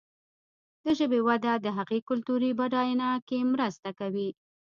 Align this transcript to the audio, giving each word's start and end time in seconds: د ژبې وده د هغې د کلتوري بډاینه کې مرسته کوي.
د 0.83 0.85
ژبې 0.99 1.19
وده 1.27 1.53
د 1.59 1.67
هغې 1.77 1.99
د 2.01 2.05
کلتوري 2.09 2.51
بډاینه 2.59 3.09
کې 3.27 3.39
مرسته 3.53 3.89
کوي. 3.99 4.29